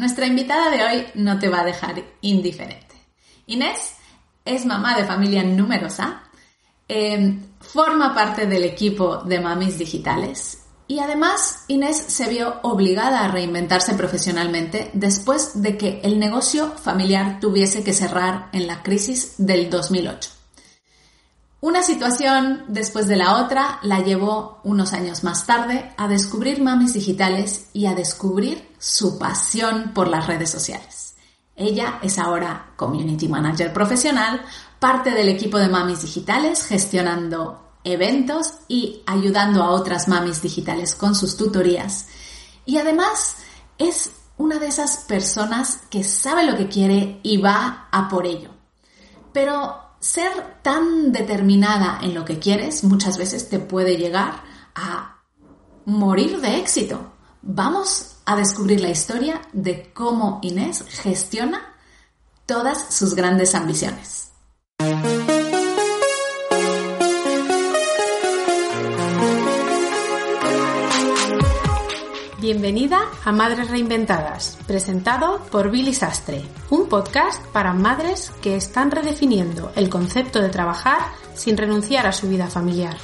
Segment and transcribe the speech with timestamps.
[0.00, 2.96] Nuestra invitada de hoy no te va a dejar indiferente.
[3.44, 3.96] Inés
[4.46, 6.22] es mamá de familia numerosa,
[6.88, 13.28] em, forma parte del equipo de Mamis Digitales y además Inés se vio obligada a
[13.30, 19.68] reinventarse profesionalmente después de que el negocio familiar tuviese que cerrar en la crisis del
[19.68, 20.30] 2008.
[21.60, 26.94] Una situación después de la otra la llevó unos años más tarde a descubrir mamis
[26.94, 31.14] digitales y a descubrir su pasión por las redes sociales.
[31.54, 34.40] Ella es ahora Community Manager profesional,
[34.78, 41.14] parte del equipo de mamis digitales, gestionando eventos y ayudando a otras mamis digitales con
[41.14, 42.08] sus tutorías.
[42.64, 43.36] Y además
[43.76, 48.50] es una de esas personas que sabe lo que quiere y va a por ello.
[49.34, 54.42] Pero ser tan determinada en lo que quieres muchas veces te puede llegar
[54.74, 55.18] a
[55.84, 57.12] morir de éxito.
[57.42, 61.74] Vamos a descubrir la historia de cómo Inés gestiona
[62.46, 64.30] todas sus grandes ambiciones.
[72.40, 79.72] Bienvenida a Madres Reinventadas, presentado por Billy Sastre, un podcast para madres que están redefiniendo
[79.74, 81.00] el concepto de trabajar
[81.34, 82.96] sin renunciar a su vida familiar.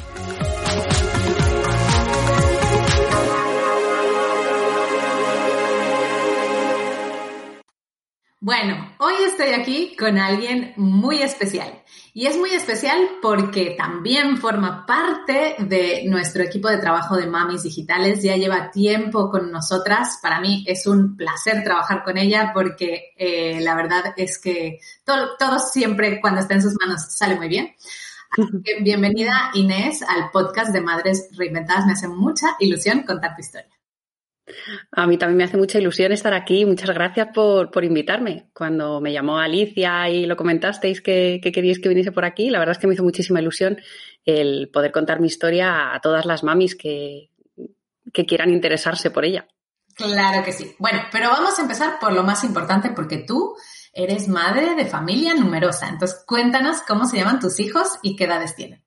[8.46, 11.82] Bueno, hoy estoy aquí con alguien muy especial.
[12.14, 17.64] Y es muy especial porque también forma parte de nuestro equipo de trabajo de Mamis
[17.64, 18.22] Digitales.
[18.22, 20.20] Ya lleva tiempo con nosotras.
[20.22, 25.30] Para mí es un placer trabajar con ella porque eh, la verdad es que todo,
[25.36, 27.74] todo siempre cuando está en sus manos sale muy bien.
[28.30, 31.84] Así que bienvenida Inés al podcast de Madres Reinventadas.
[31.84, 33.75] Me hace mucha ilusión contar tu historia.
[34.92, 36.64] A mí también me hace mucha ilusión estar aquí.
[36.64, 38.48] Muchas gracias por, invitarme.
[38.52, 42.72] Cuando me llamó Alicia y lo comentasteis que, queríais que viniese por aquí, la verdad
[42.72, 43.78] es que me hizo muchísima ilusión
[44.24, 47.30] el poder contar mi historia a todas las mamis que,
[48.12, 49.46] que quieran interesarse por ella.
[49.94, 50.74] Claro que sí.
[50.78, 53.56] Bueno, pero vamos a empezar por lo más importante porque tú
[53.92, 55.88] eres madre de familia numerosa.
[55.88, 58.85] Entonces, cuéntanos cómo se llaman tus hijos y qué edades tienen.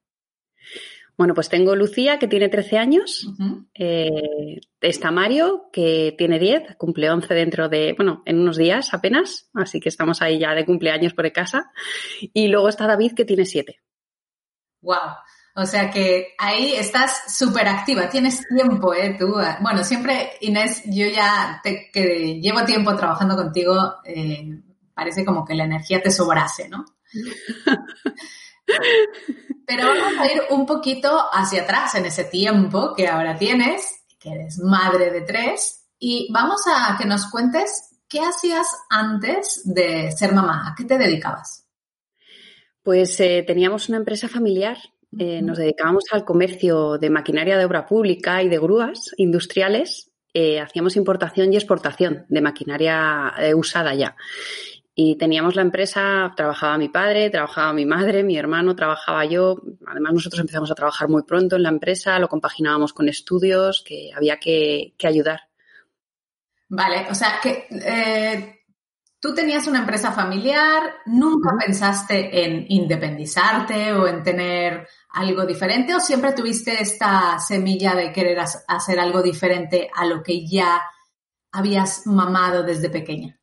[1.20, 3.28] Bueno, pues tengo Lucía, que tiene 13 años.
[3.74, 9.50] Eh, está Mario, que tiene 10, cumple 11 dentro de, bueno, en unos días apenas.
[9.54, 11.74] Así que estamos ahí ya de cumpleaños por casa.
[12.22, 13.82] Y luego está David, que tiene 7.
[14.82, 14.96] ¡Wow!
[15.56, 19.18] O sea que ahí estás súper activa, tienes tiempo, ¿eh?
[19.20, 23.76] Tú, bueno, siempre, Inés, yo ya te, que llevo tiempo trabajando contigo,
[24.06, 24.62] eh,
[24.94, 26.86] parece como que la energía te sobrase, ¿no?
[29.66, 34.32] Pero vamos a ir un poquito hacia atrás en ese tiempo que ahora tienes, que
[34.32, 40.34] eres madre de tres, y vamos a que nos cuentes qué hacías antes de ser
[40.34, 41.68] mamá, a qué te dedicabas.
[42.82, 44.78] Pues eh, teníamos una empresa familiar,
[45.18, 50.60] eh, nos dedicábamos al comercio de maquinaria de obra pública y de grúas industriales, eh,
[50.60, 54.16] hacíamos importación y exportación de maquinaria usada ya.
[55.02, 59.62] Y teníamos la empresa, trabajaba mi padre, trabajaba mi madre, mi hermano, trabajaba yo.
[59.88, 64.12] Además, nosotros empezamos a trabajar muy pronto en la empresa, lo compaginábamos con estudios que
[64.14, 65.40] había que, ayudar.
[66.68, 68.60] Vale, o sea, que eh,
[69.22, 76.02] tú tenías una empresa familiar, nunca pensaste en independizarte o en tener algo diferente o
[76.02, 80.82] siempre tuviste esta semilla de querer hacer algo diferente a lo que ya
[81.54, 83.39] habías mamado desde pequeña?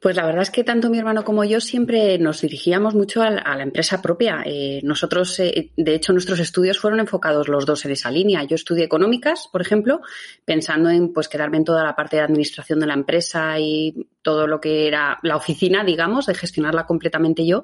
[0.00, 3.30] Pues la verdad es que tanto mi hermano como yo siempre nos dirigíamos mucho a
[3.30, 4.42] la, empresa propia.
[4.44, 8.44] Eh, nosotros, eh, de hecho, nuestros estudios fueron enfocados los dos en esa línea.
[8.44, 10.02] Yo estudié económicas, por ejemplo,
[10.44, 14.48] pensando en pues quedarme en toda la parte de administración de la empresa y todo
[14.48, 17.62] lo que era la oficina, digamos, de gestionarla completamente yo.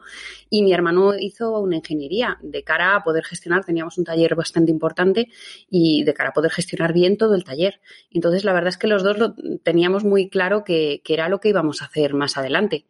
[0.48, 4.70] Y mi hermano hizo una ingeniería de cara a poder gestionar, teníamos un taller bastante
[4.70, 5.28] importante
[5.68, 7.80] y de cara a poder gestionar bien todo el taller.
[8.12, 9.34] Entonces, la verdad es que los dos lo
[9.64, 12.86] teníamos muy claro que, era lo que íbamos a hacer más adelante.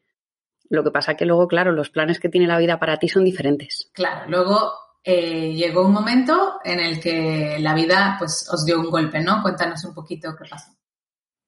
[0.69, 3.25] Lo que pasa que luego, claro, los planes que tiene la vida para ti son
[3.25, 3.91] diferentes.
[3.94, 8.91] Claro, luego eh, llegó un momento en el que la vida pues os dio un
[8.91, 9.41] golpe, ¿no?
[9.41, 10.73] Cuéntanos un poquito qué pasó.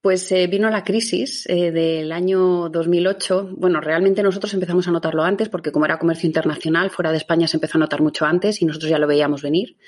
[0.05, 3.53] Pues eh, vino la crisis eh, del año 2008.
[3.57, 7.49] Bueno, realmente nosotros empezamos a notarlo antes porque como era comercio internacional, fuera de España
[7.49, 9.79] se empezó a notar mucho antes y nosotros ya lo veíamos venir.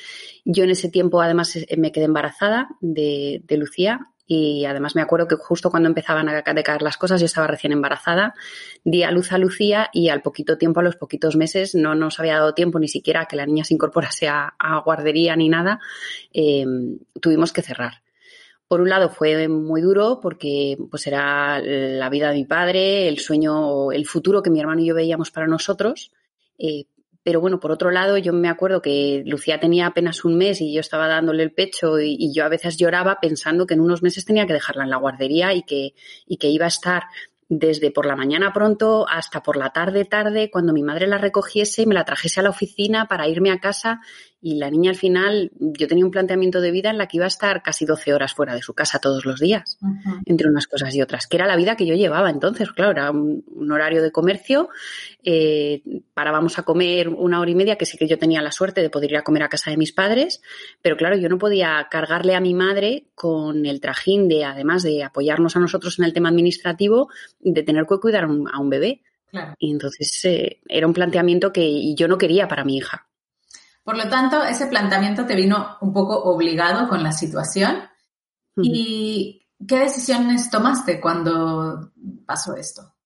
[0.47, 5.29] Yo en ese tiempo además eh, me quedé embarazada de, Lucía y además me acuerdo
[5.29, 8.33] que justo cuando empezaban a decaer las cosas, yo estaba recién embarazada,
[8.85, 12.19] di a luz a Lucía y al poquito tiempo, a los poquitos meses, no nos
[12.21, 15.79] había dado tiempo ni siquiera a que la niña se incorporase a, guardería ni nada,
[17.21, 18.06] tuvimos que cerrar.
[18.69, 23.19] Por un lado fue muy duro porque pues era la vida de mi padre, el
[23.19, 26.11] sueño, el futuro que mi hermano y yo veíamos para nosotros.
[26.59, 26.87] Eh,
[27.23, 30.73] pero bueno, por otro lado, yo me acuerdo que Lucía tenía apenas un mes y
[30.73, 34.25] yo estaba dándole el pecho y, yo a veces lloraba pensando que en unos meses
[34.25, 37.03] tenía que dejarla en la guardería y que, y que iba a estar
[37.49, 41.83] desde por la mañana pronto hasta por la tarde tarde, cuando mi madre la recogiese
[41.83, 44.01] y me la trajese a la oficina para irme a casa
[44.41, 47.25] y la niña al final, yo tenía un planteamiento de vida en la que iba
[47.25, 50.23] a estar casi 12 horas fuera de su casa todos los días, uh -huh.
[50.27, 53.11] entre unas cosas y otras, que era la vida que yo llevaba entonces, claro, era
[53.11, 54.69] un, un horario de comercio,
[55.25, 55.83] eh,
[56.15, 58.91] parábamos a comer una hora y media, que sí que yo tenía la suerte de
[58.91, 60.43] poder ir a comer a casa de mis padres,
[60.83, 65.03] pero claro, yo no podía cargarle a mi madre con el trajín de, además de
[65.03, 67.09] apoyarnos a nosotros en el tema administrativo,
[67.41, 69.03] de tener que cuidar a un, a un bebé.
[69.31, 69.55] Claro.
[69.59, 73.07] Y entonces eh, era un planteamiento que yo no quería para mi hija.
[73.87, 77.85] Por lo tanto, ese planteamiento te vino un poco obligado con la situación.
[78.61, 81.93] ¿Y qué decisiones tomaste cuando
[82.27, 82.97] pasó esto?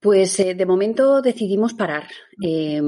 [0.00, 2.08] Pues eh, de momento decidimos parar.
[2.44, 2.82] Eh,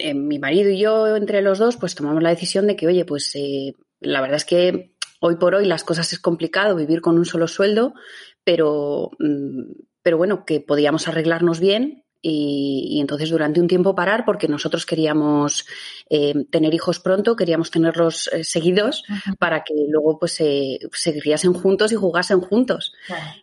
[0.00, 3.04] eh, mi marido y yo, entre los dos, pues tomamos la decisión de que, oye,
[3.04, 7.18] pues eh, la verdad es que hoy por hoy las cosas es complicado vivir con
[7.18, 7.94] un solo sueldo,
[8.42, 14.24] pero, mm, pero bueno, que podíamos arreglarnos bien y, y, entonces durante un tiempo parar
[14.24, 15.66] porque nosotros queríamos
[16.10, 19.04] eh, tener hijos pronto, queríamos tenerlos eh, seguidos
[19.38, 22.92] para que luego pues eh, se criasen juntos y jugasen juntos.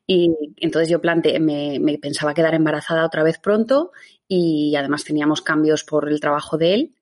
[0.06, 3.92] Y entonces yo planteé, me, me, pensaba quedar embarazada otra vez pronto
[4.28, 6.96] y además teníamos cambios por el trabajo de él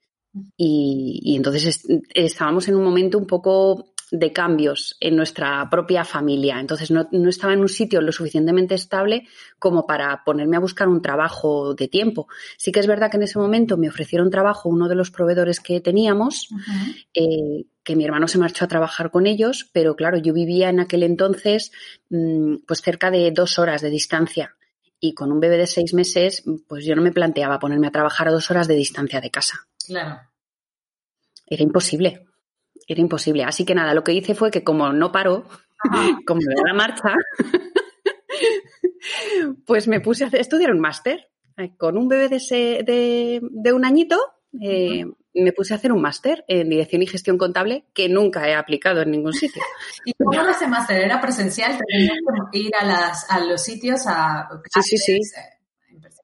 [0.58, 6.06] y, y entonces est estábamos en un momento un poco de cambios en nuestra propia
[6.06, 6.60] familia.
[6.60, 9.28] Entonces no, no, estaba en un sitio lo suficientemente estable
[9.58, 12.28] como para ponerme a buscar un trabajo de tiempo.
[12.56, 15.60] Sí que es verdad que en ese momento me ofrecieron trabajo uno de los proveedores
[15.60, 17.06] que teníamos, uh -huh.
[17.16, 20.80] eh, que mi hermano se marchó a trabajar con ellos, pero claro, yo vivía en
[20.80, 21.72] aquel entonces
[22.10, 24.56] mmm, pues cerca de dos horas de distancia.
[25.00, 28.28] Y con un bebé de seis meses, pues yo no me planteaba ponerme a trabajar
[28.28, 29.68] a dos horas de distancia de casa.
[29.88, 30.22] Claro.
[31.48, 32.28] Era imposible
[32.88, 33.44] era imposible.
[33.44, 35.46] Así que nada, lo que hice fue que como no paró,
[36.28, 37.14] como me da la marcha,
[39.66, 41.30] pues me puse a estudiar un máster.
[41.58, 44.18] Eh, con un bebé de, ese, de, de un añito,
[44.60, 48.56] eh, me puse a hacer un máster en dirección y gestión contable que nunca he
[48.56, 49.62] aplicado en ningún sitio.
[50.06, 51.02] ¿Y cómo era ese máster?
[51.02, 51.78] ¿Era presencial?
[51.88, 52.18] ¿Tenías
[52.52, 54.48] que ir a, las, a los sitios a
[54.82, 55.20] Sí, sí, sí.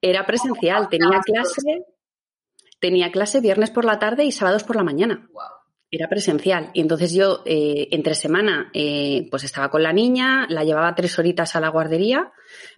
[0.02, 0.88] Era presencial.
[0.88, 1.86] Tenía clase,
[2.80, 5.28] tenía clase viernes por la tarde y sábados por la mañana.
[5.32, 5.59] Wow.
[5.90, 6.70] Era presencial.
[6.72, 11.18] Y entonces yo, eh, entre semana, eh, pues estaba con la niña, la llevaba tres
[11.18, 12.32] horitas a la guardería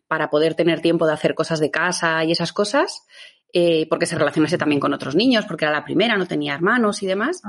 [0.09, 3.07] para poder tener tiempo de hacer cosas de casa y esas cosas,
[3.55, 7.03] eh, porque se relacionase también con otros niños, porque era la primera, no tenía hermanos
[7.03, 7.43] y demás.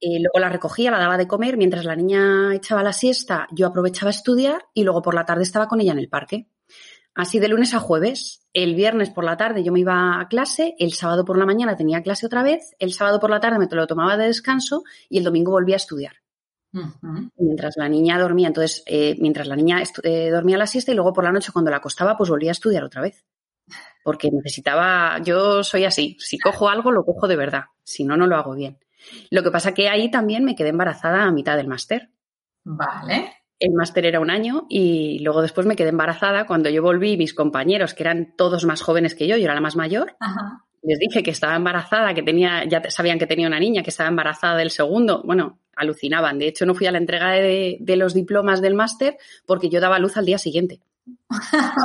[0.00, 3.66] Eh, luego la recogía, la daba de comer, mientras la niña echaba la siesta, yo
[3.66, 6.46] aprovechaba a estudiar y luego por la tarde estaba con ella en el parque.
[7.20, 8.46] Así de lunes a jueves.
[8.54, 11.76] El viernes por la tarde yo me iba a clase, el sábado por la mañana
[11.76, 15.18] tenía clase otra vez, el sábado por la tarde me lo tomaba de descanso y
[15.18, 16.14] el domingo volvía a estudiar.
[16.72, 17.30] Uh -huh.
[17.36, 21.12] Mientras la niña dormía, entonces, eh, mientras la niña eh, dormía la siesta y luego
[21.12, 23.22] por la noche cuando la acostaba, pues volvía a estudiar otra vez.
[24.02, 28.26] Porque necesitaba, yo soy así, si cojo algo lo cojo de verdad, si no, no
[28.26, 28.78] lo hago bien.
[29.30, 32.08] Lo que pasa que ahí también me quedé embarazada a mitad del máster.
[32.64, 36.46] Vale el máster era un año y luego después me quedé embarazada.
[36.46, 39.60] Cuando yo volví, mis compañeros, que eran todos más jóvenes que yo, yo era la
[39.60, 40.64] más mayor, Ajá.
[40.82, 44.08] les dije que estaba embarazada, que tenía, ya sabían que tenía una niña, que estaba
[44.08, 45.22] embarazada del segundo.
[45.24, 46.38] Bueno, alucinaban.
[46.38, 49.80] De hecho, no fui a la entrega de, de los diplomas del máster porque yo
[49.80, 50.80] daba luz al día siguiente.
[51.28, 51.34] O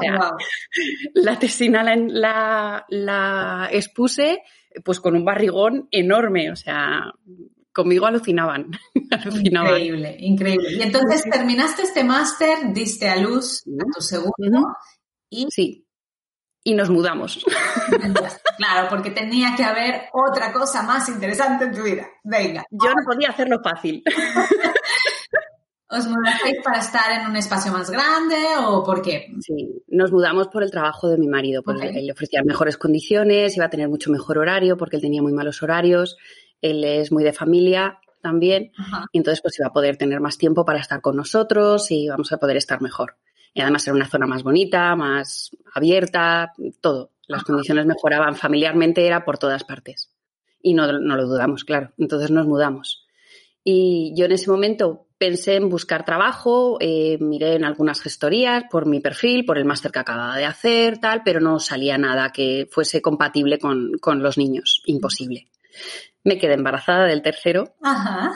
[0.02, 0.38] sea, wow.
[1.14, 4.42] la tesina la, la, la expuse
[4.84, 7.14] pues con un barrigón enorme, o sea,
[7.76, 8.72] conmigo alucinaban.
[9.12, 9.74] alucinaban.
[9.74, 10.72] Increíble, increíble.
[10.72, 14.76] Y entonces terminaste este máster, diste a luz a tu segundo uh -huh.
[15.30, 15.48] y...
[15.52, 15.82] Sí.
[16.68, 17.46] Y nos mudamos.
[18.58, 22.08] Claro, porque tenía que haber otra cosa más interesante en tu vida.
[22.24, 22.64] Venga.
[22.72, 24.02] Yo no podía hacerlo fácil.
[25.90, 29.28] ¿Os mudasteis para estar en un espacio más grande o por qué?
[29.42, 32.06] Sí, nos mudamos por el trabajo de mi marido, porque okay.
[32.06, 35.62] le ofrecían mejores condiciones, iba a tener mucho mejor horario, porque él tenía muy malos
[35.62, 36.16] horarios
[36.70, 39.06] él es muy de familia también, Ajá.
[39.12, 42.32] y entonces pues iba a poder tener más tiempo para estar con nosotros y vamos
[42.32, 43.18] a poder estar mejor.
[43.54, 47.12] Y además era una zona más bonita, más abierta, todo.
[47.28, 47.48] Las Ajá.
[47.48, 50.10] condiciones mejoraban familiarmente, era por todas partes.
[50.62, 51.92] Y no, no lo dudamos, claro.
[51.98, 53.06] Entonces nos mudamos.
[53.64, 58.86] Y yo en ese momento pensé en buscar trabajo, eh, miré en algunas gestorías por
[58.86, 62.68] mi perfil, por el máster que acababa de hacer, tal, pero no salía nada que
[62.70, 64.82] fuese compatible con, con los niños.
[64.86, 65.48] Imposible
[66.24, 67.76] me quedé embarazada del tercero.
[67.82, 68.34] Ajá.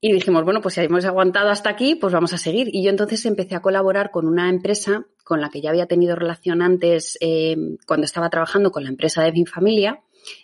[0.00, 2.68] Y dijimos, bueno, pues si hemos aguantado hasta aquí, pues vamos a seguir.
[2.72, 6.14] Y yo entonces empecé a colaborar con una empresa con la que ya había tenido
[6.14, 10.00] relación antes eh, cuando estaba trabajando con la empresa de mi familia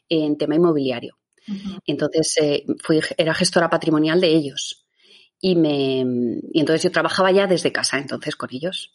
[0.09, 1.17] en tema inmobiliario.
[1.87, 4.84] Entonces, eh, fui, era gestora patrimonial de ellos.
[5.47, 5.99] Y, me,
[6.53, 8.95] y entonces yo trabajaba ya desde casa, entonces con ellos.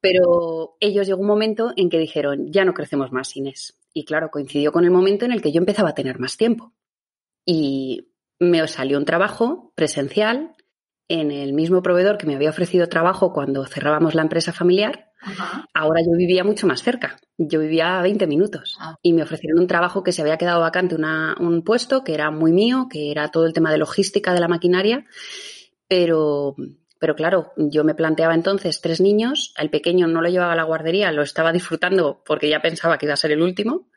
[0.00, 3.76] Pero ellos llegó un momento en que dijeron, ya no crecemos más, Inés.
[3.92, 6.74] Y claro, coincidió con el momento en el que yo empezaba a tener más tiempo.
[7.44, 10.54] Y me salió un trabajo presencial
[11.08, 15.10] en el mismo proveedor que me había ofrecido trabajo cuando cerrábamos la empresa familiar.
[15.74, 17.18] Ahora yo vivía mucho más cerca.
[17.36, 18.76] Yo vivía a 20 minutos.
[18.78, 18.94] Ah.
[19.02, 22.52] Y me ofrecieron un trabajo que se había quedado vacante, un puesto que era muy
[22.52, 25.04] mío, que era todo el tema de logística de la maquinaria.
[25.90, 26.54] Pero,
[27.00, 29.52] pero claro, yo me planteaba entonces tres niños.
[29.58, 33.06] El pequeño no lo llevaba a la guardería, lo estaba disfrutando porque ya pensaba que
[33.06, 33.88] iba a ser el último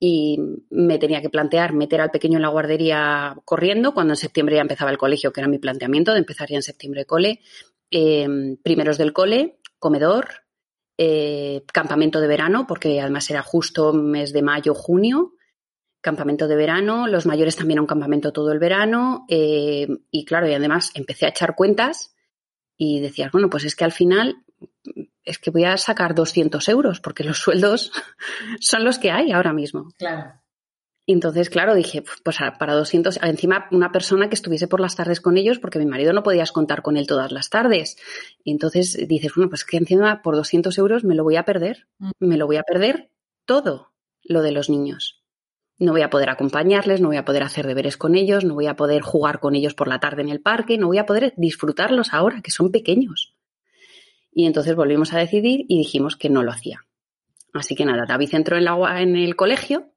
[0.00, 0.38] y
[0.70, 4.62] me tenía que plantear meter al pequeño en la guardería corriendo cuando en septiembre ya
[4.62, 7.40] empezaba el colegio, que era mi planteamiento de empezar ya en septiembre cole.
[7.90, 10.28] Em, primeros del cole, comedor,
[10.96, 15.34] eh, campamento de verano, porque además era justo mes de mayo, junio,
[16.08, 20.48] campamento de verano, los mayores también a un campamento todo el verano em, y claro,
[20.48, 22.14] y además empecé a echar cuentas
[22.78, 24.36] y decías, bueno, pues es que al final
[25.22, 27.92] es que voy a sacar 200 euros porque los sueldos
[28.58, 29.92] son los que hay ahora mismo.
[29.98, 30.32] Claro.
[31.06, 35.36] Entonces, claro, dije, pues para 200, encima una persona que estuviese por las tardes con
[35.36, 37.96] ellos, porque mi marido no podías contar con él todas las tardes.
[38.44, 42.10] Entonces dices, bueno, pues que encima por 200 euros me lo voy a perder, mm.
[42.20, 43.10] me lo voy a perder
[43.46, 45.17] todo lo de los niños.
[45.78, 48.66] No voy a poder acompañarles, no voy a poder hacer deberes con ellos, no voy
[48.66, 51.34] a poder jugar con ellos por la tarde en el parque, no voy a poder
[51.36, 53.36] disfrutarlos ahora, que son pequeños.
[54.32, 56.84] Y entonces volvimos a decidir y dijimos que no lo hacía.
[57.52, 59.92] Así que nada, David entró en, en el colegio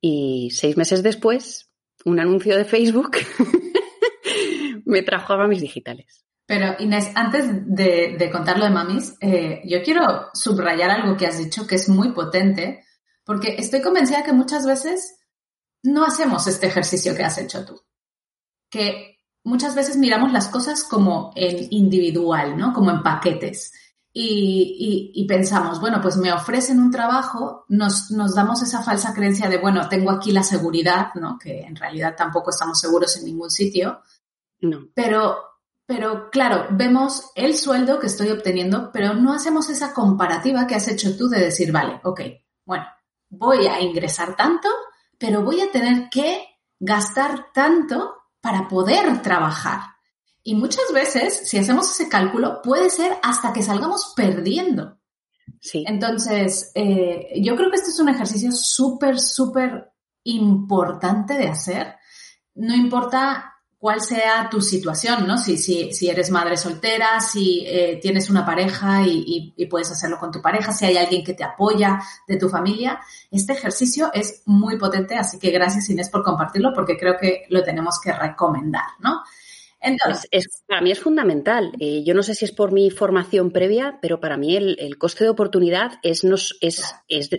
[0.00, 1.70] y seis meses después,
[2.04, 3.16] un anuncio de Facebook
[4.84, 6.24] me trajo a mamis digitales.
[6.46, 11.38] Pero Inés, antes de, contar lo de mamis, eh, yo quiero subrayar algo que has
[11.38, 12.84] dicho que es muy potente,
[13.30, 15.20] porque estoy convencida que muchas veces
[15.84, 17.80] no hacemos este ejercicio que has hecho tú.
[18.68, 22.72] Que muchas veces miramos las cosas como en individual, ¿no?
[22.72, 23.72] Como en paquetes.
[24.12, 29.58] Y, pensamos, bueno, pues me ofrecen un trabajo, nos, nos, damos esa falsa creencia de,
[29.58, 31.38] bueno, tengo aquí la seguridad, ¿no?
[31.38, 34.00] Que en realidad tampoco estamos seguros en ningún sitio.
[34.60, 34.88] No.
[34.92, 35.38] Pero,
[35.86, 40.88] pero claro, vemos el sueldo que estoy obteniendo, pero no hacemos esa comparativa que has
[40.88, 42.22] hecho tú de decir, vale, ok,
[42.66, 42.86] bueno,
[43.30, 44.68] voy a ingresar tanto,
[45.18, 46.46] pero voy a tener que
[46.78, 49.80] gastar tanto para poder trabajar.
[50.42, 54.98] Y muchas veces, si hacemos ese cálculo, puede ser hasta que salgamos perdiendo.
[55.60, 55.84] Sí.
[55.86, 59.92] Entonces, eh, yo creo que este es un ejercicio súper, súper
[60.24, 61.96] importante de hacer.
[62.54, 65.38] No importa cuál sea tu situación, ¿no?
[65.38, 70.30] Si, si, si eres madre soltera, si eh, tienes una pareja y, puedes hacerlo con
[70.30, 74.76] tu pareja, si hay alguien que te apoya de tu familia, este ejercicio es muy
[74.76, 79.22] potente, así que gracias Inés por compartirlo porque creo que lo tenemos que recomendar, ¿no?
[79.80, 81.72] Entonces, es, para mí es fundamental.
[81.80, 85.24] Eh, yo no sé si es por mi formación previa, pero para mí el, coste
[85.24, 87.30] de oportunidad es, nos, es, es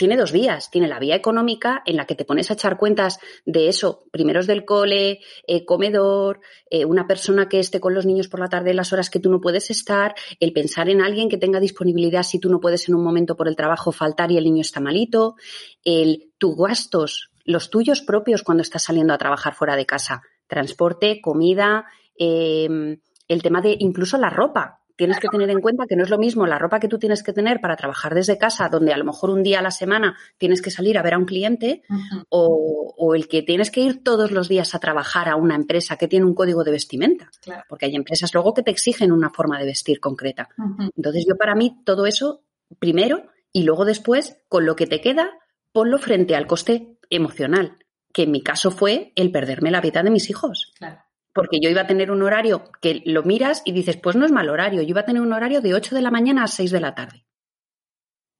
[0.00, 0.70] tiene dos vías.
[0.70, 4.46] Tiene la vía económica en la que te pones a echar cuentas de eso, primeros
[4.46, 6.40] del cole, eh, comedor,
[6.70, 9.30] eh, una persona que esté con los niños por la tarde las horas que tú
[9.30, 12.94] no puedes estar, el pensar en alguien que tenga disponibilidad si tú no puedes en
[12.94, 15.36] un momento por el trabajo faltar y el niño está malito,
[15.84, 21.20] el tus gastos, los tuyos propios cuando estás saliendo a trabajar fuera de casa, transporte,
[21.20, 21.84] comida,
[22.16, 26.10] em, el tema de incluso la ropa tienes que tener en cuenta que no es
[26.10, 28.98] lo mismo la ropa que tú tienes que tener para trabajar desde casa, donde a
[28.98, 31.82] lo mejor un día a la semana tienes que salir a ver a un cliente,
[32.28, 36.06] o, el que tienes que ir todos los días a trabajar a una empresa que
[36.06, 37.30] tiene un código de vestimenta.
[37.66, 40.50] Porque hay empresas luego que te exigen una forma de vestir concreta.
[40.94, 42.42] Entonces yo para mí todo eso
[42.78, 43.22] primero
[43.54, 45.30] y luego después, con lo que te queda,
[45.72, 47.78] ponlo frente al coste emocional,
[48.12, 50.74] que en mi caso fue el perderme la vida de mis hijos.
[50.76, 51.00] Claro
[51.32, 54.32] porque yo iba a tener un horario que lo miras y dices, pues no es
[54.32, 56.70] mal horario, yo iba a tener un horario de 8 de la mañana a 6
[56.70, 57.24] de la tarde.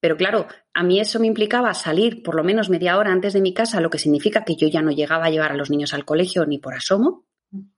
[0.00, 3.42] Pero claro, a mí eso me implicaba salir por lo menos media hora antes de
[3.42, 5.92] mi casa, lo que significa que yo ya no llegaba a llevar a los niños
[5.92, 7.26] al colegio ni por asomo.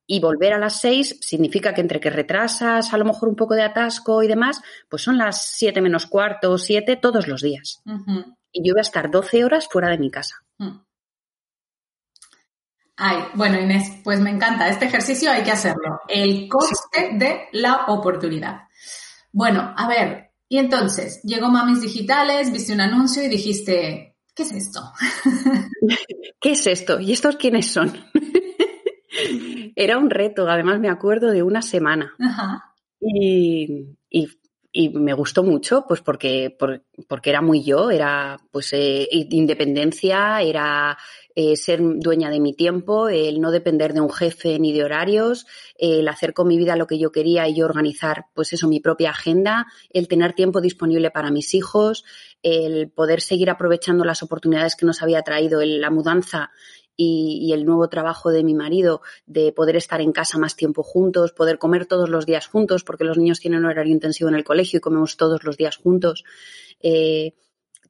[0.07, 3.55] Y volver a las 6 significa que entre que retrasas a lo mejor un poco
[3.55, 7.83] de atasco y demás, pues son las 7 menos cuarto o 7 todos los días.
[8.53, 10.45] Y yo iba a estar 12 horas fuera de mi casa.
[10.59, 10.79] Mm.
[12.97, 14.69] Ay, bueno, Inés, pues me encanta.
[14.69, 16.01] Este ejercicio hay que hacerlo.
[16.09, 18.69] El coste de la oportunidad.
[19.33, 24.53] Bueno, a ver, y entonces, llegó Mamis Digitales, viste un anuncio y dijiste, ¿qué es
[24.53, 24.81] esto?
[26.41, 27.01] ¿Qué es esto?
[27.01, 27.91] ¿Y estos quiénes son?
[29.77, 32.15] era un reto, además me acuerdo de una semana.
[33.01, 36.57] Y, y, me gustó mucho, pues porque,
[37.09, 40.99] porque era muy yo, era pues eh, independencia, era
[41.35, 45.47] eh, ser dueña de mi tiempo, el no depender de un jefe ni de horarios,
[45.77, 48.81] el hacer con mi vida lo que yo quería y yo organizar, pues eso, mi
[48.81, 52.05] propia agenda, el tener tiempo disponible para mis hijos,
[52.43, 56.51] el poder seguir aprovechando las oportunidades que nos había traído la mudanza
[56.97, 61.33] y, el nuevo trabajo de mi marido de poder estar en casa más tiempo juntos,
[61.33, 64.79] poder comer todos los días juntos, porque los niños tienen horario intensivo en el colegio
[64.79, 66.25] y comemos todos los días juntos.
[66.81, 67.35] Eh,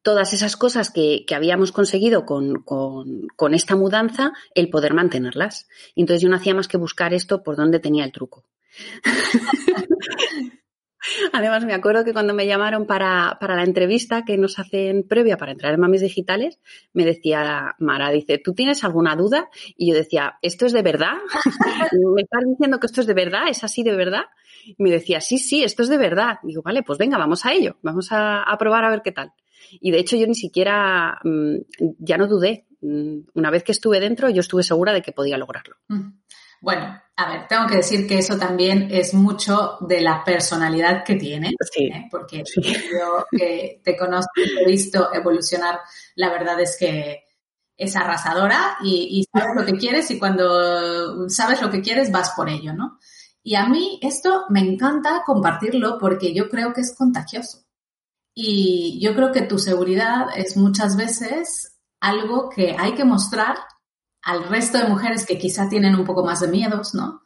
[0.03, 5.69] todas esas cosas que, habíamos conseguido con, con, esta mudanza, el poder mantenerlas.
[5.95, 8.45] Y entonces yo no hacía más que buscar esto por donde tenía el truco.
[11.33, 15.37] Además, me acuerdo que cuando me llamaron para, para, la entrevista que nos hacen previa
[15.37, 16.61] para entrar en Mamis Digitales,
[16.93, 19.49] me decía Mara, dice, ¿tú tienes alguna duda?
[19.77, 21.15] Y yo decía, ¿esto es de verdad?
[22.15, 23.49] ¿Me estás diciendo que esto es de verdad?
[23.49, 24.27] ¿Es así de verdad?
[24.65, 26.39] Y me decía, sí, sí, esto es de verdad.
[26.45, 29.33] digo, vale, pues venga, vamos a ello, vamos a probar a ver qué tal.
[29.81, 31.57] Y de hecho yo ni siquiera, mm,
[31.99, 32.67] ya no dudé.
[32.81, 35.77] Mm, una vez que estuve dentro, yo estuve segura de que podía lograrlo.
[36.61, 41.17] Bueno, a ver, tengo que decir que eso también es mucho de la personalidad que
[41.17, 42.09] tiene, sí, ¿eh?
[42.09, 45.81] porque yo que te conozco y te he visto evolucionar,
[46.15, 47.25] la verdad es que
[47.77, 52.33] es arrasadora y, y, sabes lo que quieres y cuando sabes lo que quieres vas
[52.37, 52.99] por ello, ¿no?
[53.43, 57.65] Y a mí esto me encanta compartirlo porque yo creo que es contagioso.
[58.35, 63.57] Y yo creo que tu seguridad es muchas veces algo que hay que mostrar
[64.23, 67.23] al resto de mujeres que quizá tienen un poco más de miedos, ¿no?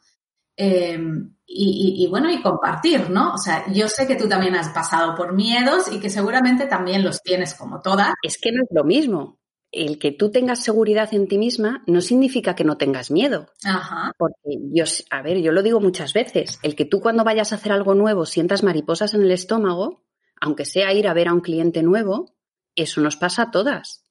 [0.55, 3.33] Em, y, bueno, y compartir, ¿no?
[3.33, 7.03] O sea, yo sé que tú también has pasado por miedos y que seguramente también
[7.03, 8.13] los tienes como todas.
[8.21, 9.39] Es que no es lo mismo.
[9.71, 13.47] El que tú tengas seguridad en ti misma no significa que no tengas miedo.
[13.63, 14.11] Ajá.
[14.17, 17.55] Porque yo, a ver, yo lo digo muchas veces, el que tú cuando vayas a
[17.55, 20.03] hacer algo nuevo sientas mariposas en el estómago,
[20.41, 22.35] aunque sea ir a ver a un cliente nuevo,
[22.75, 24.03] eso nos pasa a todas.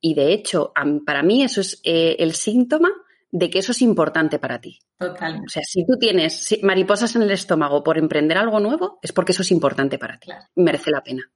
[0.00, 0.72] Y de hecho,
[1.04, 2.90] para mí eso es eh, el síntoma
[3.30, 4.78] de que eso es importante para ti.
[4.98, 5.42] Total.
[5.44, 9.32] O sea, si tú tienes mariposas en el estómago por emprender algo nuevo, es porque
[9.32, 10.30] eso es importante para ti.
[10.54, 11.30] Merece la pena.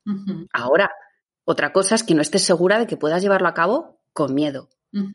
[0.52, 0.90] Ahora,
[1.44, 4.70] otra cosa es que no estés segura de que puedas llevarlo a cabo con miedo.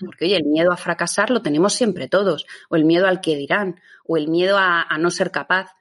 [0.06, 3.36] Porque, oye, el miedo a fracasar lo tenemos siempre todos, o el miedo al que
[3.36, 5.72] dirán, o el miedo a no ser capaz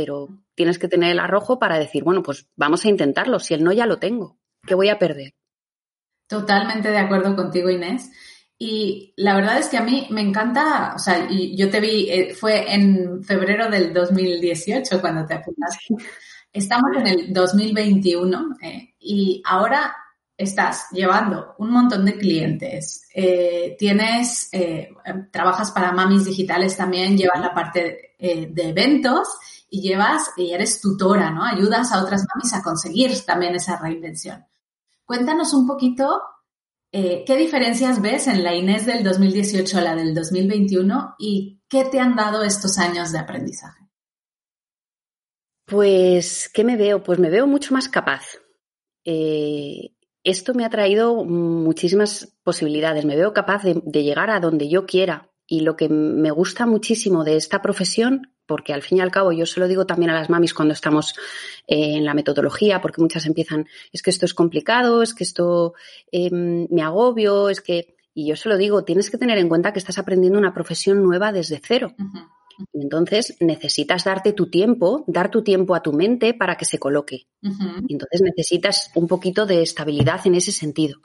[0.00, 3.64] pero tienes que tener el arrojo para decir, bueno, pues vamos a intentarlo, si el
[3.64, 5.34] no ya lo tengo, ¿qué voy a perder?
[6.28, 8.08] Totalmente de acuerdo contigo, Inés.
[8.56, 12.08] Y la verdad es que a mí me encanta, o sea, y yo te vi,
[12.08, 15.96] eh, fue en febrero del 2018 cuando te apuntaste.
[16.52, 19.96] Estamos en el 2021 eh, y ahora
[20.36, 24.48] estás llevando un montón de clientes, eh, tienes,
[25.32, 29.26] trabajas para mamis digitales también, llevas la parte de eventos
[29.70, 31.44] y llevas y eres tutora, ¿no?
[31.44, 34.44] Ayudas a otras mamis a conseguir también esa reinvención.
[35.04, 36.22] Cuéntanos un poquito
[36.90, 41.84] eh, qué diferencias ves en la Inés del 2018 a la del 2021 y qué
[41.84, 43.88] te han dado estos años de aprendizaje.
[45.66, 47.02] Pues, ¿qué me veo?
[47.02, 48.24] Pues me veo mucho más capaz.
[49.04, 53.04] Eh, esto me ha traído muchísimas posibilidades.
[53.04, 55.30] Me veo capaz de, llegar a donde yo quiera.
[55.46, 59.30] Y lo que me gusta muchísimo de esta profesión porque al fin y al cabo
[59.30, 61.14] yo se lo digo también a las mamis cuando estamos
[61.68, 65.74] eh, en la metodología, porque muchas empiezan, es que esto es complicado, es que esto
[66.10, 69.72] em, me agobio, es que, y yo se lo digo, tienes que tener en cuenta
[69.72, 71.94] que estás aprendiendo una profesión nueva desde cero.
[72.72, 77.28] Entonces necesitas darte tu tiempo, dar tu tiempo a tu mente para que se coloque.
[77.88, 80.98] Entonces necesitas un poquito de estabilidad en ese sentido.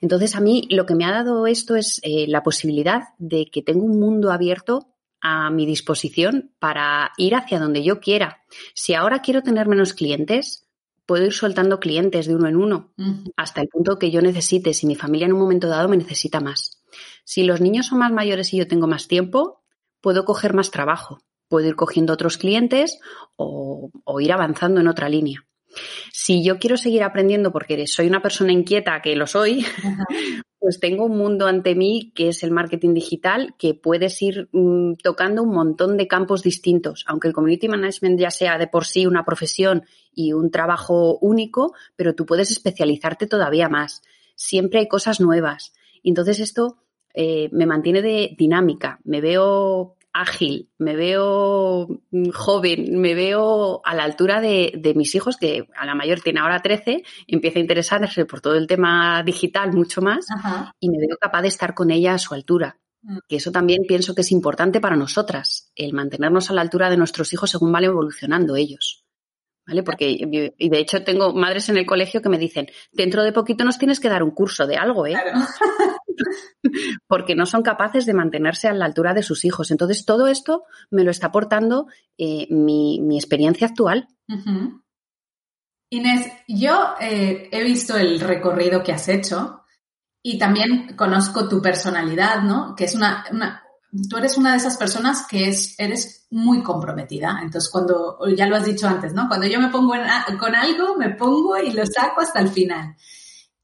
[0.00, 3.62] Entonces a mí lo que me ha dado esto es eh, la posibilidad de que
[3.62, 4.88] tengo un mundo abierto
[5.20, 8.44] a mi disposición para ir hacia donde yo quiera.
[8.74, 10.66] Si ahora quiero tener menos clientes,
[11.06, 12.92] puedo ir soltando clientes de uno en uno
[13.36, 16.40] hasta el punto que yo necesite, si mi familia en un momento dado me necesita
[16.40, 16.82] más.
[17.24, 19.62] Si los niños son más mayores y yo tengo más tiempo,
[20.00, 23.00] puedo coger más trabajo, puedo ir cogiendo otros clientes
[23.36, 25.44] o, ir avanzando en otra línea.
[26.12, 29.66] Si yo quiero seguir aprendiendo porque soy una persona inquieta, que lo soy,
[30.60, 34.96] pues tengo un mundo ante mí que es el marketing digital, que puedes ir mm,
[35.02, 39.06] tocando un montón de campos distintos, aunque el community management ya sea de por sí
[39.06, 44.02] una profesión y un trabajo único, pero tú puedes especializarte todavía más.
[44.34, 45.72] Siempre hay cosas nuevas.
[46.04, 46.76] Entonces esto
[47.14, 53.94] eh, me mantiene de dinámica, me veo ágil, me veo mm, joven, me veo a
[53.94, 58.24] la altura de, mis hijos, que a la mayor tiene ahora 13, empieza a interesarse
[58.24, 60.26] por todo el tema digital mucho más
[60.80, 62.78] y me veo capaz de estar con ella a su altura.
[63.02, 63.18] Mm.
[63.28, 66.96] Que eso también pienso que es importante para nosotras, el mantenernos a la altura de
[66.96, 69.04] nuestros hijos según van evolucionando ellos.
[69.66, 69.84] ¿Vale?
[69.84, 73.62] Porque, y de hecho, tengo madres en el colegio que me dicen, dentro de poquito
[73.62, 75.14] nos tienes que dar un curso de algo, ¿eh?
[77.06, 79.70] Porque no son capaces de mantenerse a la altura de sus hijos.
[79.70, 81.86] Entonces, todo esto me lo está aportando
[82.18, 84.08] eh, mi, experiencia actual.
[85.90, 89.64] Inés, yo eh, he visto el recorrido que has hecho
[90.22, 92.74] y también conozco tu personalidad, ¿no?
[92.76, 93.24] Que es una,
[94.08, 97.40] tú eres una de esas personas que es, eres muy comprometida.
[97.42, 99.28] Entonces, cuando, ya lo has dicho antes, ¿no?
[99.28, 99.94] Cuando yo me pongo
[100.38, 102.96] con algo, me pongo y lo saco hasta el final.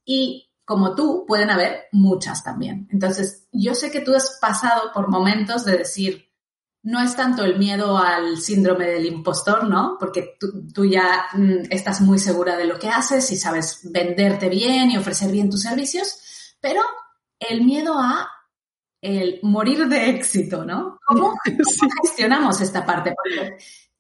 [0.05, 2.89] Y como tú, pueden haber muchas también.
[2.91, 6.27] Entonces, yo sé que tú has pasado por momentos de decir,
[6.83, 9.97] no es tanto el miedo al síndrome del impostor, ¿no?
[9.99, 14.49] Porque tú, tú, ya mm, estás muy segura de lo que haces y sabes venderte
[14.49, 16.83] bien y ofrecer bien tus servicios, pero
[17.39, 18.29] el miedo a
[19.01, 20.99] el morir de éxito, ¿no?
[21.07, 21.33] ¿Cómo,
[22.03, 23.15] gestionamos esta parte?
[23.15, 23.57] Porque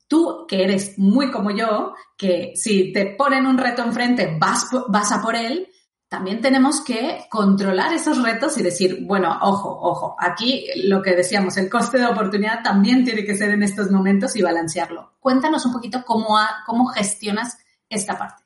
[0.08, 5.12] tú, que eres muy como yo, que si te ponen un reto enfrente, vas, vas
[5.12, 5.68] a por él,
[6.08, 11.56] también tenemos que controlar esos retos y decir, bueno, ojo, ojo, aquí lo que decíamos,
[11.56, 15.14] el coste de oportunidad también tiene que ser en estos momentos y balancearlo.
[15.18, 18.44] Cuéntanos un poquito cómo, cómo gestionas esta parte.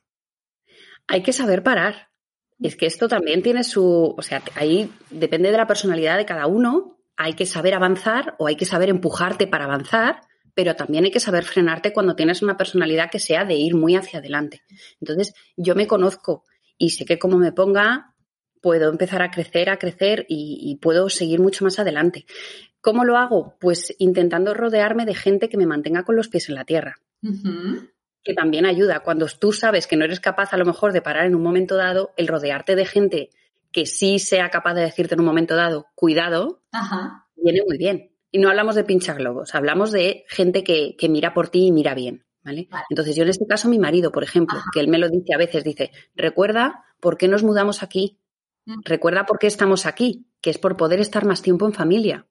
[1.07, 2.09] Hay que saber parar.
[2.59, 6.47] Es que esto también tiene su, o sea, ahí depende de la personalidad de cada
[6.47, 10.21] uno, hay que saber avanzar o hay que saber empujarte para avanzar,
[10.53, 13.95] pero también hay que saber frenarte cuando tienes una personalidad que sea de ir muy
[13.95, 14.61] hacia adelante.
[14.99, 16.43] Entonces, yo me conozco
[16.81, 18.15] y sé que como me ponga,
[18.61, 22.25] puedo empezar a crecer, a crecer y, puedo seguir mucho más adelante.
[22.81, 23.55] ¿Cómo lo hago?
[23.59, 26.97] Pues intentando rodearme de gente que me mantenga con los pies en la tierra
[28.23, 29.01] que también ayuda.
[29.01, 31.75] Cuando tú sabes que no eres capaz a lo mejor de parar en un momento
[31.75, 33.29] dado, el rodearte de gente
[33.71, 36.61] que sí sea capaz de decirte en un momento dado, cuidado,
[37.35, 38.11] viene muy bien.
[38.31, 42.25] Y no hablamos de globos, hablamos de gente que, mira por ti y mira bien.
[42.43, 42.69] ¿Vale?
[42.89, 45.37] Entonces, yo en este caso, mi marido, por ejemplo, que él me lo dice a
[45.37, 48.19] veces, dice, recuerda por qué nos mudamos aquí,
[48.65, 48.81] mm.
[48.83, 52.27] recuerda por qué estamos aquí, que es por poder estar más tiempo en familia.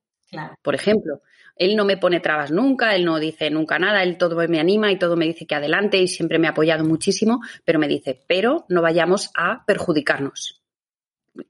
[0.63, 1.23] Por ejemplo,
[1.57, 4.93] él no me pone trabas nunca, él no dice nunca nada, él todo me anima
[4.93, 8.25] y todo me dice que adelante y siempre me ha apoyado muchísimo, pero me dice,
[8.27, 10.63] pero no vayamos a perjudicarnos.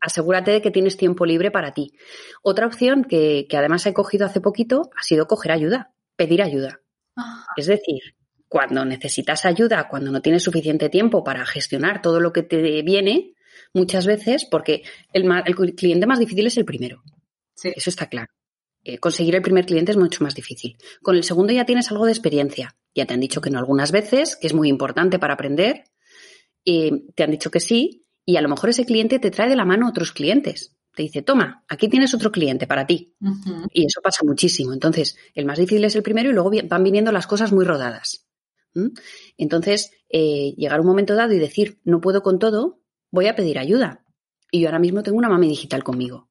[0.01, 1.92] Asegúrate de que tienes tiempo libre para ti.
[2.42, 6.81] Otra opción que, además he cogido hace poquito ha sido coger ayuda, pedir ayuda.
[7.57, 8.16] Es decir,
[8.50, 13.34] cuando necesitas ayuda, cuando no tienes suficiente tiempo para gestionar todo lo que te viene,
[13.72, 14.82] muchas veces, porque
[15.12, 17.00] el, el cliente más difícil es el primero.
[17.54, 17.72] Sí.
[17.76, 18.32] Eso está claro.
[18.82, 20.76] Eh, conseguir el primer cliente es mucho más difícil.
[21.00, 22.76] Con el segundo ya tienes algo de experiencia.
[22.92, 25.84] Ya te han dicho que no algunas veces, que es muy importante para aprender.
[26.64, 29.64] te han dicho que sí, y a lo mejor ese cliente te trae de la
[29.64, 30.76] mano otros clientes.
[30.92, 33.14] Te dice, toma, aquí tienes otro cliente para ti.
[33.72, 34.72] Y eso pasa muchísimo.
[34.72, 38.26] Entonces, el más difícil es el primero y luego van viniendo las cosas muy rodadas.
[39.37, 42.80] Entonces, eh, llegar un momento dado y decir, no puedo con todo,
[43.11, 44.04] voy a pedir ayuda.
[44.50, 46.28] Y yo ahora mismo tengo una mami digital conmigo.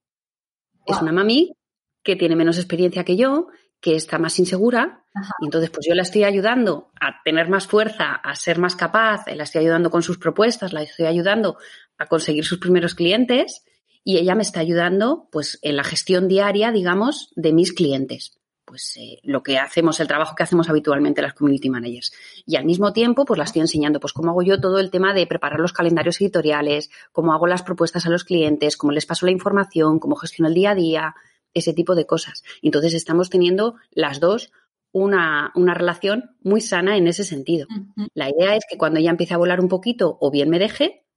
[0.86, 1.56] Es una mami
[2.04, 3.47] que tiene menos experiencia que yo,
[3.82, 5.06] que está más insegura,
[5.41, 9.25] y entonces pues yo la estoy ayudando a tener más fuerza, a ser más capaz,
[9.28, 11.58] la estoy ayudando con sus propuestas, la estoy ayudando
[11.97, 13.63] a conseguir sus primeros clientes
[14.04, 18.38] y ella me está ayudando pues en la gestión diaria, digamos, de mis clientes.
[18.69, 22.13] Pues eh, lo que hacemos, el trabajo que hacemos habitualmente las community managers.
[22.45, 25.15] Y al mismo tiempo, pues la estoy enseñando, pues cómo hago yo todo el tema
[25.15, 29.25] de preparar los calendarios editoriales, cómo hago las propuestas a los clientes, cómo les paso
[29.25, 31.15] la información, cómo gestiono el día a día,
[31.55, 32.43] ese tipo de cosas.
[32.62, 34.51] Entonces estamos teniendo las dos
[34.91, 37.65] una, relación muy sana en ese sentido.
[38.13, 41.08] La idea es que cuando ella empiece a volar un poquito, o bien me deje,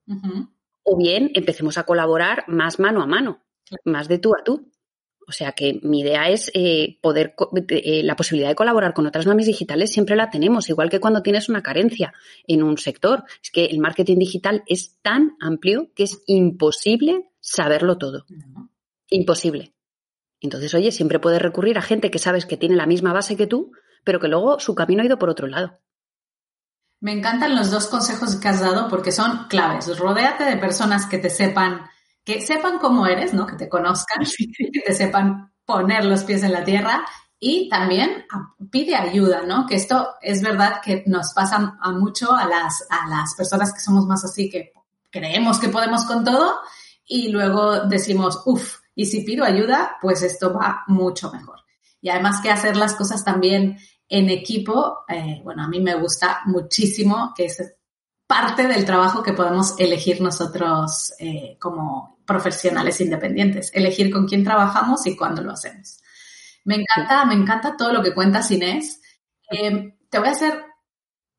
[0.85, 3.45] o bien empecemos a colaborar más mano a mano,
[3.85, 4.73] más de tú a tú.
[5.27, 7.35] O sea que mi idea es eh, poder,
[7.69, 11.23] eh, la posibilidad de colaborar con otras mamis digitales siempre la tenemos, igual que cuando
[11.23, 12.13] tienes una carencia
[12.47, 13.25] en un sector.
[13.43, 18.27] Es que el marketing digital es tan amplio que es imposible saberlo todo.
[19.09, 19.75] Imposible.
[20.41, 23.47] Entonces, oye, siempre puedes recurrir a gente que sabes que tiene la misma base que
[23.47, 23.73] tú,
[24.05, 25.79] pero que luego su camino ha ido por otro lado.
[27.01, 29.99] Me encantan los dos consejos que has dado porque son claves.
[29.99, 31.83] Rodéate de personas que te sepan,
[32.25, 33.47] que sepan cómo eres, ¿no?
[33.47, 34.25] Que te conozcan,
[34.73, 37.05] que te sepan poner los pies en la tierra
[37.39, 38.25] y también
[38.71, 39.67] pide ayuda, ¿no?
[39.67, 43.81] Que esto es verdad que nos pasa a mucho a las, a las personas que
[43.81, 44.73] somos más así, que
[45.11, 46.61] creemos que podemos con todo
[47.05, 51.61] y luego decimos, uff, y si pido ayuda, pues esto va mucho mejor.
[52.01, 56.43] Y además que hacer las cosas también en equipo, eh, bueno, a mí me gusta
[56.45, 57.75] muchísimo que es
[58.33, 65.07] parte del trabajo que podemos elegir nosotros eh, como profesionales independientes, elegir con quién trabajamos
[65.07, 66.01] y cuándo lo hacemos.
[66.65, 69.03] Me encanta, me encanta todo lo que cuentas, Inés.
[69.51, 70.65] Eh, te voy a hacer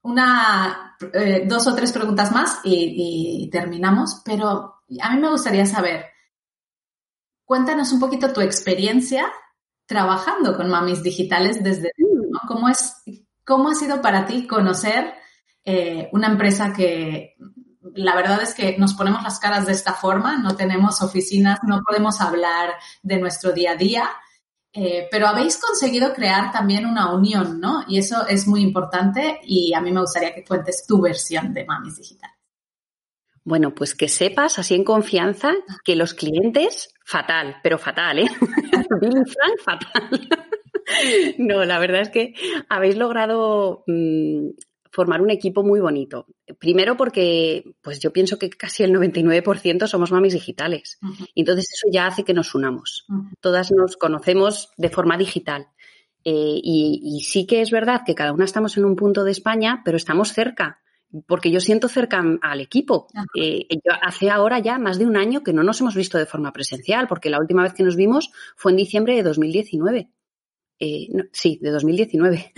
[0.03, 6.05] una, eh, dos o tres preguntas más y, terminamos, pero a mí me gustaría saber,
[7.43, 9.33] cuéntanos un poquito tu experiencia
[9.87, 11.89] trabajando con mamis digitales desde
[12.47, 13.01] ¿Cómo, es,
[13.43, 15.22] ¿Cómo ha sido para ti conocer
[15.65, 17.35] eh, una empresa que
[17.95, 21.81] la verdad es que nos ponemos las caras de esta forma, no tenemos oficinas, no
[21.85, 24.09] podemos hablar de nuestro día a día,
[24.71, 27.83] eh, pero habéis conseguido crear también una unión, ¿no?
[27.87, 31.65] Y eso es muy importante y a mí me gustaría que cuentes tu versión de
[31.65, 32.31] Mamis Digital.
[33.45, 35.51] Bueno, pues que sepas así en confianza
[35.83, 38.29] que los clientes, fatal, pero fatal, ¿eh?
[39.01, 40.29] Billy Frank, fatal.
[41.37, 42.33] no, la verdad es que
[42.69, 44.49] habéis logrado mm,
[44.93, 46.27] formar un equipo muy bonito.
[46.59, 50.99] Primero porque, pues yo pienso que casi el 99% somos mamis digitales.
[51.33, 53.07] Entonces eso ya hace que nos unamos.
[53.41, 55.67] Todas nos conocemos de forma digital.
[56.23, 59.81] Eh, y, sí que es verdad que cada una estamos en un punto de España,
[59.83, 60.79] pero estamos cerca.
[61.25, 63.07] Porque yo siento cerca al equipo.
[63.35, 63.67] Eh,
[63.99, 67.07] hace ahora ya más de un año que no nos hemos visto de forma presencial,
[67.07, 70.09] porque la última vez que nos vimos fue en diciembre de 2019.
[70.79, 72.53] Eh, sí, de 2019.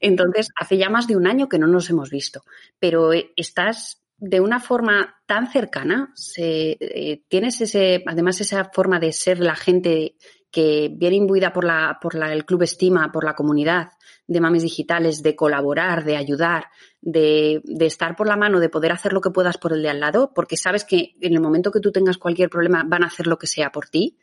[0.00, 2.42] Entonces, hace ya más de un año que no nos hemos visto,
[2.78, 9.12] pero eh, estás de una forma tan cercana, eh, tienes ese, además esa forma de
[9.12, 10.16] ser la gente
[10.50, 13.90] que viene imbuida por, la, por la, el Club Estima, por la comunidad
[14.26, 16.68] de mamis digitales, de colaborar, de ayudar,
[17.02, 19.90] de, de, estar por la mano, de poder hacer lo que puedas por el de
[19.90, 23.08] al lado, porque sabes que en el momento que tú tengas cualquier problema van a
[23.08, 24.16] hacer lo que sea por ti,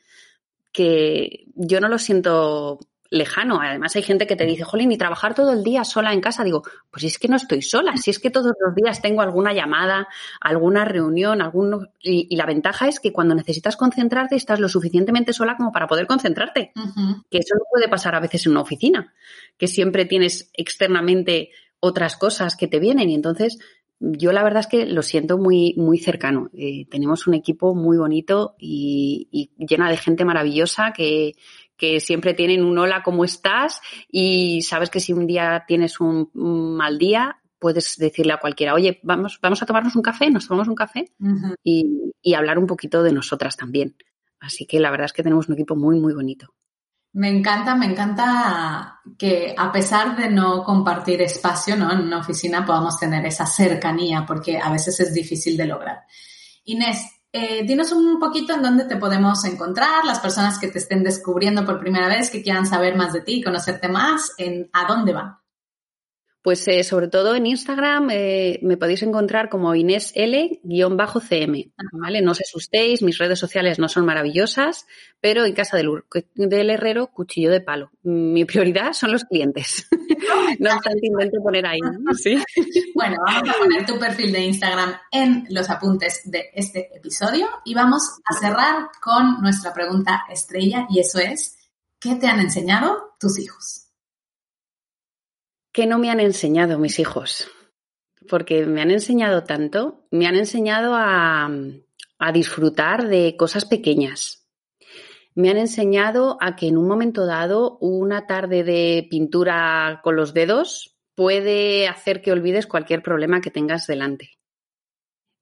[0.72, 2.80] que yo no lo siento
[3.14, 3.62] lejano.
[3.62, 6.44] Además, hay gente que te dice, jolín, y trabajar todo el día sola en casa.
[6.44, 9.54] Digo, pues es que no estoy sola, si es que todos los días tengo alguna
[9.54, 10.08] llamada,
[10.42, 11.90] alguna reunión, algún...
[12.02, 16.08] Y, la ventaja es que cuando necesitas concentrarte estás lo suficientemente sola como para poder
[16.08, 16.72] concentrarte.
[17.30, 19.14] Que eso no puede pasar a veces en una oficina,
[19.58, 23.60] que siempre tienes externamente otras cosas que te vienen y entonces
[24.00, 26.50] yo la verdad es que lo siento muy, muy cercano.
[26.54, 31.36] Eh, tenemos un equipo muy bonito y, y, llena de gente maravillosa que,
[31.78, 33.82] que siempre tienen un hola, ¿cómo estás?
[34.10, 39.00] Y sabes que si un día tienes un, mal día, puedes decirle a cualquiera, oye,
[39.04, 41.14] vamos, vamos a tomarnos un café, nos tomamos un café
[41.64, 43.96] y, hablar un poquito de nosotras también.
[44.40, 46.54] Así que la verdad es que tenemos un equipo muy, muy bonito.
[47.14, 51.92] Me encanta, me encanta que a pesar de no compartir espacio ¿no?
[51.92, 56.00] en una oficina podamos tener esa cercanía porque a veces es difícil de lograr.
[56.66, 61.04] Inés, eh, dinos un poquito en dónde te podemos encontrar, las personas que te estén
[61.04, 65.14] descubriendo por primera vez, que quieran saber más de ti, conocerte más, en a dónde
[65.14, 65.43] van.
[66.44, 72.22] Pues eh, sobre todo en Instagram eh, me podéis encontrar como Inés L-CM, ¿vale?
[72.22, 74.86] No os asustéis, mis redes sociales no son maravillosas,
[75.22, 76.04] pero en casa del,
[76.36, 77.92] del herrero, cuchillo de palo.
[78.04, 79.88] Mi prioridad son los clientes.
[80.60, 81.80] no obstante, intento poner ahí.
[82.22, 82.38] ¿sí?
[82.94, 87.74] Bueno, vamos a poner tu perfil de Instagram en los apuntes de este episodio y
[87.74, 91.56] vamos a cerrar con nuestra pregunta estrella y eso es,
[92.02, 93.93] ¿qué te han enseñado tus hijos?
[95.74, 97.48] ¿Qué no me han enseñado mis hijos?
[98.30, 101.50] Porque me han enseñado tanto, me han enseñado a,
[102.32, 104.48] disfrutar de cosas pequeñas.
[105.34, 110.36] Me han enseñado a que en un momento dado una tarde de pintura con los
[110.36, 114.38] dedos puede hacer que olvides cualquier problema que tengas delante.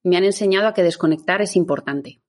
[0.02, 2.22] Me han enseñado a que desconectar es importante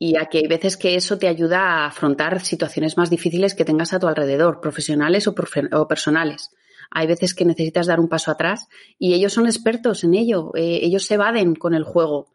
[0.00, 3.64] y a que hay veces que eso te ayuda a afrontar situaciones más difíciles que
[3.64, 6.50] tengas a tu alrededor, profesionales o personales
[6.90, 8.68] hay veces que necesitas dar un paso atrás
[8.98, 12.28] y ellos son expertos en ello, eh, ellos se evaden con el juego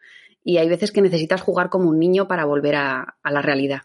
[0.43, 3.81] y hay veces que necesitas jugar como un niño para volver a, la realidad.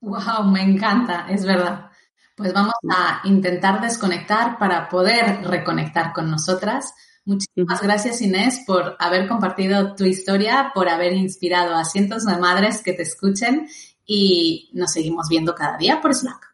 [0.00, 0.44] ¡Wow!
[0.50, 1.90] Me encanta, es verdad.
[2.36, 6.92] Pues vamos a intentar desconectar para poder reconectar con nosotras.
[7.24, 12.82] Muchísimas gracias Inés por haber compartido tu historia, por haber inspirado a cientos de madres
[12.82, 13.68] que te escuchen
[14.04, 16.53] y nos seguimos viendo cada día por Slack.